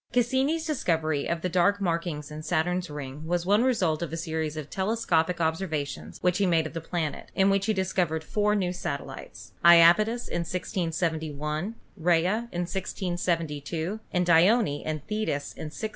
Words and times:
Cassini's 0.11 0.65
discovery 0.65 1.29
of 1.29 1.41
the 1.43 1.47
dark 1.47 1.79
markings 1.79 2.31
in 2.31 2.41
Saturn's 2.41 2.89
ring 2.89 3.27
was 3.27 3.45
one 3.45 3.63
result 3.63 4.01
of 4.01 4.11
a 4.11 4.17
series 4.17 4.57
of 4.57 4.67
telescopic 4.67 5.39
observations 5.39 6.17
which 6.23 6.39
he 6.39 6.47
made 6.47 6.65
of 6.65 6.73
the 6.73 6.81
planet, 6.81 7.29
in 7.35 7.51
which 7.51 7.67
he 7.67 7.73
discovered 7.73 8.23
four 8.23 8.55
new 8.55 8.73
satellites— 8.73 9.51
Japetus 9.63 10.27
in 10.27 10.39
1671, 10.39 11.75
Rhea 11.95 12.35
in 12.51 12.61
1672, 12.61 13.99
and 14.11 14.25
Dione 14.25 14.81
and 14.83 15.01
Thetis 15.03 15.53
in 15.53 15.65
1684. 15.65 15.89